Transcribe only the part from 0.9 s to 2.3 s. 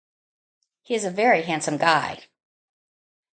is a very handsome guy.